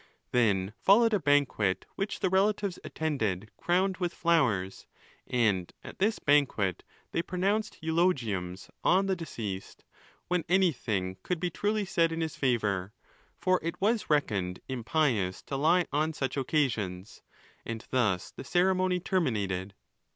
Then 0.31 0.73
followed 0.79 1.13
a 1.13 1.19
banquet 1.19 1.85
which 1.93 2.21
the 2.21 2.29
relatives 2.31 2.79
attended 2.83 3.51
crowned 3.55 3.97
with 3.97 4.15
flowers; 4.15 4.87
and 5.27 5.71
at 5.83 5.99
this 5.99 6.17
banquet 6.17 6.81
they 7.11 7.21
pronounced 7.21 7.77
eulegiums 7.83 8.71
on 8.83 9.05
the 9.05 9.15
deceased, 9.15 9.85
when 10.27 10.43
anything 10.49 11.17
could 11.21 11.39
be 11.39 11.51
truly 11.51 11.85
said 11.85 12.11
in 12.11 12.19
his 12.21 12.35
favour; 12.35 12.93
for 13.37 13.59
it 13.61 13.79
was 13.79 14.09
reckoned 14.09 14.59
impious 14.67 15.43
éo 15.43 15.59
lie 15.59 15.85
on 15.93 16.13
such 16.13 16.35
occasions; 16.35 17.21
and 17.63 17.85
thus 17.91 18.31
the 18.31 18.43
ceremony 18.43 18.99
terminated. 18.99 19.75